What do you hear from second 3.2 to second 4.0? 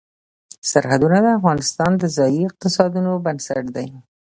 بنسټ دی.